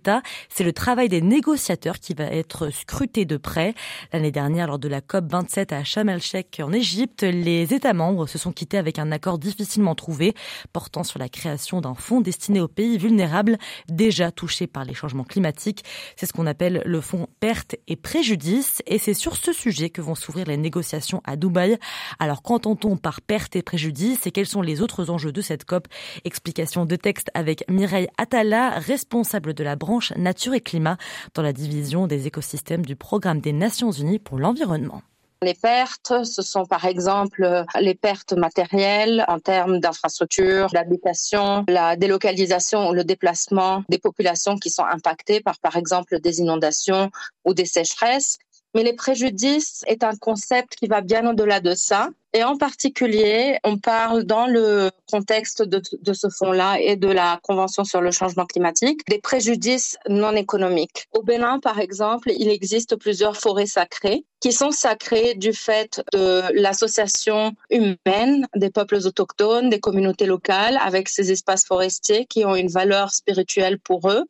c'est 0.49 0.65
le 0.65 0.73
travail 0.73 1.09
des 1.09 1.21
négociateurs 1.21 1.99
qui 1.99 2.15
va 2.15 2.25
être 2.25 2.71
scruté 2.71 3.25
de 3.25 3.37
près. 3.37 3.75
L'année 4.13 4.31
dernière, 4.31 4.67
lors 4.67 4.79
de 4.79 4.89
la 4.89 5.01
COP 5.01 5.31
27 5.31 5.73
à 5.73 5.85
Sharm 5.85 6.09
el-Sheikh 6.09 6.61
en 6.63 6.73
Égypte, 6.73 7.23
les 7.23 7.75
États 7.75 7.95
membres 7.95 8.27
se 8.27 8.39
sont 8.39 8.53
quittés 8.53 8.79
avec 8.79 8.99
un 8.99 9.13
accord 9.13 9.39
difficilement 9.39 9.95
trouvé 9.95 10.35
portant 10.73 11.05
sur 11.05 11.19
la 11.19 11.29
création 11.29 11.81
d'un 11.81 11.95
fonds 11.95 12.21
destiné 12.21 12.61
aux 12.61 12.69
pays 12.69 12.99
vulnérables 12.99 13.59
déjà 13.89 14.31
touchés 14.31 14.67
par 14.67 14.85
les 14.85 14.95
changements 14.95 15.25
climatiques. 15.25 15.85
C'est 16.17 16.27
ce 16.27 16.33
qu'on 16.33 16.47
appelle 16.47 16.83
le 16.85 17.01
fonds 17.01 17.29
perte 17.41 17.77
et 17.89 17.97
préjudice 17.97 18.83
et 18.87 18.99
c'est 18.99 19.15
sur 19.15 19.37
ce 19.37 19.53
sujet 19.53 19.91
que 19.91 20.01
vont 20.01 20.15
s'ouvrir 20.15 20.47
les 20.47 20.57
négociations 20.57 21.23
à 21.25 21.37
Dubaï. 21.37 21.79
Alors 22.19 22.43
qu'entend-on 22.43 22.97
par 22.97 23.21
perte 23.21 23.57
et 23.57 23.63
préjudice 23.63 24.27
et 24.27 24.31
quels 24.31 24.47
sont 24.47 24.63
les 24.63 24.83
autres 24.83 25.11
enjeux 25.11 25.33
de 25.33 25.41
cette 25.41 25.65
COP? 25.65 25.89
Explication 26.25 26.87
de 26.87 26.97
texte 26.97 27.31
avec 27.35 27.65
Mireille 27.71 28.09
Atala, 28.19 28.71
responsable 28.79 29.55
de 29.55 29.65
la 29.65 29.77
branche 29.77 29.86
nature 30.17 30.55
et 30.55 30.61
climat 30.61 30.97
dans 31.35 31.43
la 31.43 31.53
division 31.53 32.07
des 32.07 32.27
écosystèmes 32.27 32.85
du 32.85 32.97
programme 32.97 33.41
des 33.41 33.53
Nations 33.53 33.91
Unies 33.91 34.19
pour 34.19 34.39
l'environnement. 34.39 35.03
Les 35.43 35.55
pertes, 35.55 36.25
ce 36.25 36.41
sont 36.41 36.65
par 36.65 36.87
exemple 36.87 37.65
les 37.79 37.95
pertes 37.95 38.33
matérielles 38.33 39.23
en 39.29 39.39
termes 39.39 39.81
d'infrastructures, 39.81 40.69
d'habitation, 40.71 41.65
la 41.69 41.95
délocalisation 41.95 42.89
ou 42.89 42.95
le 42.95 43.05
déplacement 43.05 43.85
des 43.91 43.99
populations 43.99 44.57
qui 44.57 44.71
sont 44.71 44.85
impactées 44.85 45.41
par 45.41 45.59
par 45.59 45.77
exemple 45.77 46.21
des 46.21 46.41
inondations 46.41 47.11
ou 47.45 47.53
des 47.53 47.67
sécheresses. 47.67 48.39
Mais 48.75 48.83
les 48.83 48.95
préjudices 48.95 49.85
est 49.87 50.05
un 50.05 50.17
concept 50.17 50.77
qui 50.77 50.87
va 50.87 51.01
bien 51.03 51.29
au-delà 51.29 51.61
de 51.61 51.75
ça. 51.75 52.09
Et 52.33 52.45
en 52.45 52.57
particulier, 52.57 53.59
on 53.65 53.79
parle 53.79 54.25
dans 54.25 54.47
le 54.47 54.91
contexte 55.11 55.63
de, 55.63 55.81
ce 56.13 56.29
fonds-là 56.29 56.79
et 56.81 56.97
de 56.97 57.09
la 57.09 57.41
Convention 57.43 57.85
sur 57.85 58.01
le 58.01 58.11
changement 58.11 58.45
climatique 58.45 59.01
des 59.09 59.19
préjudices 59.19 59.97
non 60.09 60.33
économiques. 60.33 61.07
Au 61.13 61.23
Bénin, 61.23 61.61
par 61.61 61.79
exemple, 61.79 62.31
il 62.37 62.49
existe 62.49 62.97
plusieurs 62.97 63.37
forêts 63.37 63.67
sacrées 63.67 64.25
qui 64.41 64.53
sont 64.53 64.71
sacrées 64.71 65.35
du 65.35 65.53
fait 65.53 66.03
de 66.13 66.43
l'association 66.61 67.53
humaine 67.71 68.47
des 68.55 68.71
peuples 68.71 68.97
autochtones, 68.97 69.71
des 69.71 69.81
communautés 69.81 70.27
locales, 70.27 70.79
avec 70.83 71.09
ces 71.09 71.33
espaces 71.33 71.65
forestiers 71.65 72.27
qui 72.27 72.45
ont 72.45 72.55
une 72.55 72.69
valeur 72.69 73.13
spirituelle 73.13 73.79
pour 73.79 74.11
eux 74.11 74.25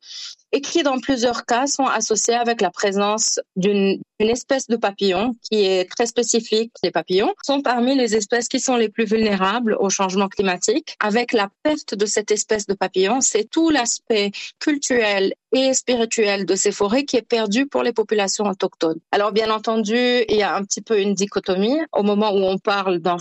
et 0.52 0.60
qui, 0.60 0.82
dans 0.82 1.00
plusieurs 1.00 1.44
cas, 1.44 1.66
sont 1.66 1.86
associés 1.86 2.34
avec 2.34 2.60
la 2.60 2.70
présence 2.70 3.40
d'une 3.56 4.00
espèce 4.20 4.68
de 4.68 4.76
papillon 4.76 5.34
qui 5.42 5.64
est 5.64 5.90
très 5.90 6.06
spécifique. 6.06 6.72
Les 6.82 6.92
papillons 6.92 7.34
sont 7.44 7.60
parmi 7.60 7.95
les 7.96 8.14
espèces 8.14 8.48
qui 8.48 8.60
sont 8.60 8.76
les 8.76 8.88
plus 8.88 9.04
vulnérables 9.04 9.76
au 9.78 9.90
changement 9.90 10.28
climatique. 10.28 10.96
Avec 11.00 11.32
la 11.32 11.48
perte 11.62 11.94
de 11.94 12.06
cette 12.06 12.30
espèce 12.30 12.66
de 12.66 12.74
papillon, 12.74 13.20
c'est 13.20 13.44
tout 13.44 13.70
l'aspect 13.70 14.30
culturel 14.58 15.34
et 15.52 15.74
spirituel 15.74 16.46
de 16.46 16.54
ces 16.54 16.72
forêts 16.72 17.04
qui 17.04 17.16
est 17.16 17.22
perdu 17.22 17.66
pour 17.66 17.82
les 17.82 17.92
populations 17.92 18.44
autochtones. 18.44 19.00
Alors, 19.10 19.32
bien 19.32 19.50
entendu, 19.50 19.96
il 19.96 20.36
y 20.36 20.42
a 20.42 20.54
un 20.54 20.62
petit 20.64 20.82
peu 20.82 21.00
une 21.00 21.14
dichotomie 21.14 21.80
au 21.92 22.02
moment 22.02 22.32
où 22.32 22.44
on 22.44 22.58
parle 22.58 22.98
d'un 22.98 23.18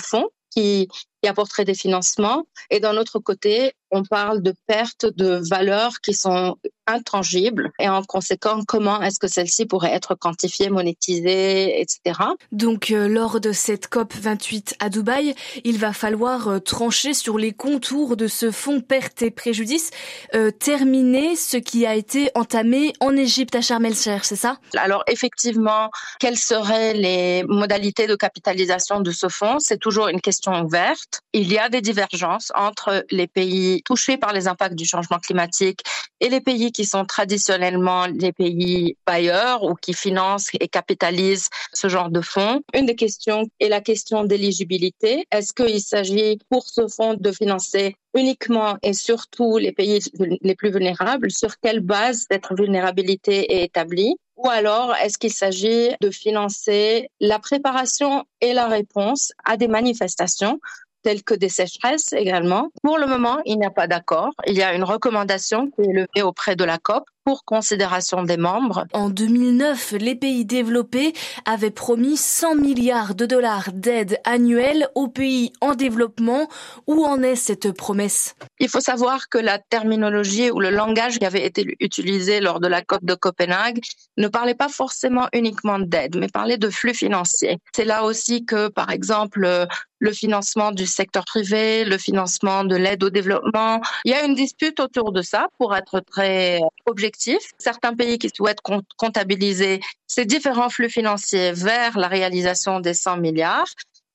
qui 1.26 1.30
apporterait 1.30 1.66
des 1.66 1.74
financements. 1.74 2.46
Et 2.70 2.80
d'un 2.80 2.98
autre 2.98 3.18
côté, 3.18 3.74
on 3.90 4.04
parle 4.04 4.44
de 4.44 4.54
perte 4.68 5.06
de 5.06 5.42
valeurs 5.50 6.02
qui 6.02 6.14
sont 6.14 6.58
intangibles 6.88 7.72
et 7.80 7.90
en 7.90 8.04
conséquent, 8.04 8.62
comment 8.68 9.02
est-ce 9.02 9.20
que 9.20 9.28
celles-ci 9.28 9.66
pourraient 9.66 9.94
être 9.94 10.14
quantifiées, 10.14 10.70
monétisées, 10.70 11.82
etc. 11.82 12.20
Donc, 12.52 12.92
euh, 12.92 13.08
lors 13.08 13.40
de 13.40 13.52
cette 13.52 13.88
COP 13.88 14.14
28 14.14 14.76
à 14.80 14.90
Dubaï, 14.90 15.34
il 15.64 15.80
va 15.80 15.94
falloir 15.94 16.48
euh, 16.48 16.60
trancher 16.60 17.16
sur 17.16 17.40
les 17.40 17.54
contours 17.54 18.16
de 18.18 18.28
ce 18.28 18.52
fonds 18.52 18.82
perte 18.82 19.24
et 19.24 19.32
préjudice, 19.32 19.90
euh, 20.36 20.52
terminer 20.52 21.36
ce 21.36 21.58
qui 21.58 21.88
a 21.88 21.96
été 21.96 22.30
entamé 22.36 22.94
en 23.00 23.16
Égypte 23.16 23.56
à 23.56 23.62
Sharm 23.62 23.86
el-Sheikh, 23.86 24.26
c'est 24.26 24.36
ça? 24.36 24.58
Alors, 24.78 25.04
effectivement, 25.08 25.90
quelles 26.20 26.38
seraient 26.38 26.94
les 26.94 27.44
modalités 27.46 28.06
de 28.06 28.16
capitalisation 28.16 29.00
de 29.00 29.12
ce 29.12 29.28
fonds? 29.28 29.58
C'est 29.60 29.80
toujours 29.80 30.08
une 30.08 30.22
question 30.22 30.62
ouverte. 30.62 31.15
Il 31.34 31.52
y 31.52 31.58
a 31.58 31.70
des 31.70 31.82
divergences 31.82 32.52
entre 32.56 33.06
les 33.12 33.28
pays 33.28 33.82
touchés 33.84 34.18
par 34.18 34.34
les 34.34 34.48
impacts 34.48 34.76
du 34.76 34.86
changement 34.86 35.20
climatique 35.20 35.82
et 36.20 36.30
les 36.30 36.42
pays 36.42 36.72
qui 36.72 36.86
sont 36.86 37.06
traditionnellement 37.06 38.08
les 38.08 38.32
pays 38.32 38.98
bailleurs 39.06 39.64
ou 39.64 39.76
qui 39.76 39.94
financent 39.94 40.50
et 40.60 40.68
capitalisent 40.68 41.50
ce 41.74 41.88
genre 41.88 42.10
de 42.10 42.22
fonds. 42.22 42.62
Une 42.74 42.86
des 42.86 42.96
questions 42.96 43.46
est 43.60 43.70
la 43.70 43.82
question 43.82 44.24
d'éligibilité. 44.24 45.26
Est-ce 45.32 45.54
qu'il 45.54 45.82
s'agit 45.82 46.40
pour 46.50 46.68
ce 46.68 46.88
fonds 46.88 47.16
de 47.16 47.32
financer 47.32 47.96
uniquement 48.16 48.78
et 48.82 48.94
surtout 48.94 49.58
les 49.58 49.72
pays 49.72 50.00
les 50.42 50.56
plus 50.56 50.72
vulnérables? 50.72 51.32
Sur 51.32 51.60
quelle 51.60 51.82
base 51.82 52.26
cette 52.30 52.46
vulnérabilité 52.52 53.54
est 53.54 53.64
établie? 53.66 54.16
Ou 54.38 54.50
alors, 54.50 54.94
est-ce 55.02 55.18
qu'il 55.18 55.32
s'agit 55.32 55.92
de 56.02 56.12
financer 56.12 57.10
la 57.22 57.40
préparation 57.40 58.26
et 58.42 58.54
la 58.54 58.68
réponse 58.68 59.32
à 59.46 59.56
des 59.56 59.70
manifestations 59.70 60.60
telles 61.06 61.24
que 61.24 61.36
des 61.36 61.50
sécheresses 61.50 62.14
également. 62.14 62.72
Pour 62.82 62.98
le 62.98 63.06
moment, 63.06 63.38
il 63.46 63.60
n'y 63.60 63.66
a 63.66 63.70
pas 63.70 63.86
d'accord. 63.86 64.32
Il 64.48 64.56
y 64.56 64.64
a 64.64 64.74
une 64.74 64.84
recommandation 64.84 65.70
qui 65.70 65.82
est 65.82 65.94
levée 65.94 66.24
auprès 66.24 66.56
de 66.56 66.64
la 66.64 66.80
COP 66.80 67.04
pour 67.26 67.44
considération 67.44 68.22
des 68.22 68.38
membres. 68.38 68.86
En 68.94 69.10
2009, 69.10 69.96
les 70.00 70.16
pays 70.16 70.46
développés 70.46 71.14
avaient 71.46 71.72
promis 71.72 72.18
100 72.18 72.56
milliards 72.56 73.16
de 73.16 73.26
dollars 73.26 73.72
d'aide 73.74 74.20
annuelle 74.26 74.88
aux 74.94 75.08
pays 75.08 75.52
en 75.60 75.74
développement. 75.74 76.48
Où 76.86 77.04
en 77.04 77.24
est 77.24 77.36
cette 77.36 77.72
promesse? 77.72 78.36
Il 78.60 78.70
faut 78.70 78.80
savoir 78.80 79.28
que 79.28 79.40
la 79.40 79.58
terminologie 79.58 80.52
ou 80.52 80.60
le 80.60 80.70
langage 80.70 81.18
qui 81.18 81.26
avait 81.26 81.46
été 81.46 81.76
utilisé 81.80 82.40
lors 82.42 82.60
de 82.60 82.68
la 82.68 82.84
COP 82.84 83.04
de 83.04 83.16
Copenhague 83.16 83.80
ne 84.18 84.28
parlait 84.28 84.54
pas 84.54 84.70
forcément 84.70 85.28
uniquement 85.34 85.80
d'aide, 85.80 86.16
mais 86.18 86.28
parlait 86.28 86.60
de 86.60 86.70
flux 86.70 86.94
financiers. 86.94 87.58
C'est 87.76 87.86
là 87.86 88.04
aussi 88.04 88.46
que, 88.46 88.68
par 88.68 88.92
exemple, 88.92 89.68
le 90.00 90.12
financement 90.12 90.72
du 90.72 90.86
secteur 90.86 91.26
privé, 91.26 91.86
le 91.86 91.98
financement 91.98 92.64
de 92.64 92.76
l'aide 92.76 93.04
au 93.04 93.10
développement. 93.10 93.82
Il 94.04 94.12
y 94.12 94.14
a 94.14 94.24
une 94.24 94.36
dispute 94.36 94.80
autour 94.80 95.12
de 95.12 95.24
ça 95.24 95.48
pour 95.58 95.76
être 95.76 96.02
très 96.02 96.60
objectif 96.86 97.15
Certains 97.58 97.96
pays 97.96 98.18
qui 98.18 98.30
souhaitent 98.30 98.62
comptabiliser 98.98 99.82
ces 100.08 100.26
différents 100.26 100.70
flux 100.70 100.90
financiers 100.90 101.52
vers 101.52 101.98
la 101.98 102.08
réalisation 102.08 102.80
des 102.80 102.94
100 102.94 103.18
milliards 103.18 103.68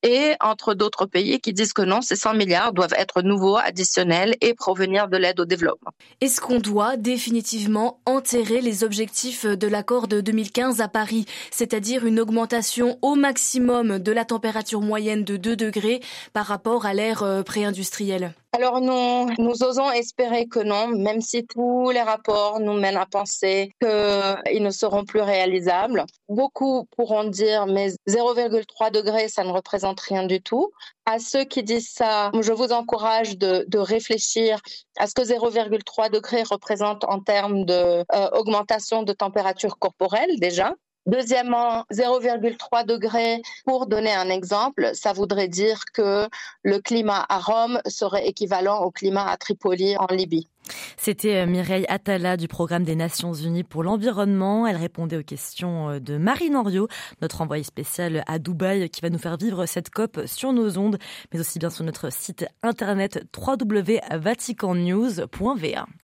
et 0.02 0.34
entre 0.40 0.74
d'autres 0.74 1.06
pays 1.06 1.40
qui 1.40 1.52
disent 1.52 1.72
que 1.72 1.82
non, 1.82 2.00
ces 2.00 2.16
100 2.16 2.34
milliards 2.34 2.72
doivent 2.72 2.94
être 2.96 3.22
nouveaux, 3.22 3.56
additionnels 3.56 4.36
et 4.40 4.54
provenir 4.54 5.08
de 5.08 5.16
l'aide 5.16 5.40
au 5.40 5.44
développement. 5.44 5.90
Est-ce 6.20 6.40
qu'on 6.40 6.58
doit 6.58 6.96
définitivement 6.96 8.00
enterrer 8.06 8.60
les 8.60 8.84
objectifs 8.84 9.44
de 9.44 9.66
l'accord 9.66 10.08
de 10.08 10.20
2015 10.20 10.80
à 10.80 10.88
Paris, 10.88 11.26
c'est-à-dire 11.50 12.06
une 12.06 12.20
augmentation 12.20 12.98
au 13.02 13.14
maximum 13.14 13.98
de 13.98 14.12
la 14.12 14.24
température 14.24 14.80
moyenne 14.80 15.24
de 15.24 15.36
2 15.36 15.56
degrés 15.56 16.00
par 16.32 16.46
rapport 16.46 16.86
à 16.86 16.94
l'ère 16.94 17.22
euh, 17.22 17.42
pré-industrielle? 17.42 18.34
Alors 18.52 18.80
nous, 18.80 19.28
nous 19.38 19.62
osons 19.62 19.90
espérer 19.92 20.46
que 20.46 20.58
non, 20.58 20.88
même 20.88 21.20
si 21.20 21.46
tous 21.46 21.90
les 21.90 22.02
rapports 22.02 22.58
nous 22.58 22.72
mènent 22.72 22.96
à 22.96 23.06
penser 23.06 23.72
qu'ils 23.80 24.62
ne 24.62 24.70
seront 24.70 25.04
plus 25.04 25.20
réalisables. 25.20 26.04
Beaucoup 26.28 26.86
pourront 26.96 27.24
dire 27.24 27.66
mais 27.66 27.90
0,3 28.08 28.90
degrés, 28.90 29.28
ça 29.28 29.44
ne 29.44 29.52
représente 29.52 30.00
rien 30.00 30.26
du 30.26 30.42
tout. 30.42 30.72
À 31.06 31.18
ceux 31.20 31.44
qui 31.44 31.62
disent 31.62 31.90
ça, 31.90 32.32
je 32.40 32.52
vous 32.52 32.72
encourage 32.72 33.38
de, 33.38 33.64
de 33.68 33.78
réfléchir 33.78 34.60
à 34.98 35.06
ce 35.06 35.14
que 35.14 35.22
0,3 35.22 36.10
degrés 36.10 36.42
représente 36.42 37.04
en 37.04 37.20
termes 37.20 37.64
d'augmentation 37.64 39.02
de, 39.02 39.10
euh, 39.10 39.12
de 39.12 39.16
température 39.16 39.78
corporelle 39.78 40.38
déjà. 40.40 40.74
Deuxièmement, 41.10 41.84
0,3 41.92 42.86
degrés, 42.86 43.42
pour 43.66 43.88
donner 43.88 44.12
un 44.12 44.30
exemple, 44.30 44.92
ça 44.94 45.12
voudrait 45.12 45.48
dire 45.48 45.80
que 45.92 46.28
le 46.62 46.78
climat 46.78 47.26
à 47.28 47.40
Rome 47.40 47.80
serait 47.88 48.28
équivalent 48.28 48.84
au 48.84 48.92
climat 48.92 49.28
à 49.28 49.36
Tripoli 49.36 49.96
en 49.96 50.06
Libye. 50.06 50.46
C'était 50.96 51.38
euh, 51.38 51.46
Mireille 51.46 51.84
Attala 51.88 52.36
du 52.36 52.46
programme 52.46 52.84
des 52.84 52.94
Nations 52.94 53.32
Unies 53.32 53.64
pour 53.64 53.82
l'environnement. 53.82 54.68
Elle 54.68 54.76
répondait 54.76 55.16
aux 55.16 55.24
questions 55.24 55.90
euh, 55.90 55.98
de 55.98 56.16
Marine 56.16 56.54
Henriot, 56.54 56.86
notre 57.22 57.40
envoyé 57.40 57.64
spécial 57.64 58.22
à 58.28 58.38
Dubaï, 58.38 58.88
qui 58.88 59.00
va 59.00 59.10
nous 59.10 59.18
faire 59.18 59.36
vivre 59.36 59.66
cette 59.66 59.90
COP 59.90 60.20
sur 60.26 60.52
nos 60.52 60.78
ondes, 60.78 60.98
mais 61.32 61.40
aussi 61.40 61.58
bien 61.58 61.70
sur 61.70 61.82
notre 61.82 62.12
site 62.12 62.46
internet 62.62 63.24
www.vaticannews.va. 63.36 65.86